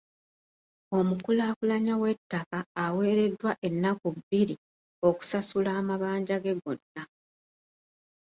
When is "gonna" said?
6.61-7.03